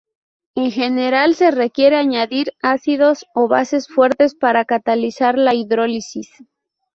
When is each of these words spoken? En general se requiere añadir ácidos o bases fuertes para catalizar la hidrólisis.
En 0.55 0.71
general 0.71 1.35
se 1.35 1.51
requiere 1.51 1.95
añadir 1.95 2.53
ácidos 2.63 3.23
o 3.35 3.47
bases 3.47 3.87
fuertes 3.87 4.33
para 4.33 4.65
catalizar 4.65 5.37
la 5.37 5.53
hidrólisis. 5.53 6.31